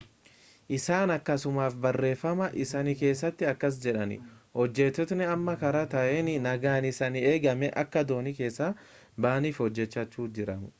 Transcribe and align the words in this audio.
isaan 0.77 1.11
akkasumas 1.15 1.75
barreeffama 1.83 2.47
isaanii 2.65 2.95
keessatti 3.01 3.49
akkas 3.51 3.77
jedhan 3.85 4.15
hojjettootni 4.61 5.29
amma 5.35 5.57
karaa 5.65 5.85
gaarii 5.93 6.25
ta'een 6.25 6.33
nagaan 6.49 6.91
isaanii 6.93 7.25
eegamee 7.35 7.73
akka 7.85 8.07
doonii 8.15 8.37
keessaa 8.43 8.73
ba'aniif 9.27 9.65
hojjechaa 9.65 10.09
jiru 10.21 10.61